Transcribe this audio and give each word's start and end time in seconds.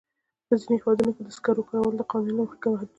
په 0.47 0.53
ځینو 0.61 0.75
هېوادونو 0.81 1.11
کې 1.15 1.21
د 1.23 1.29
سکرو 1.37 1.67
کارول 1.69 1.93
د 1.97 2.01
قوانینو 2.11 2.35
له 2.37 2.41
مخې 2.43 2.57
محدود 2.57 2.79
شوي. 2.79 2.87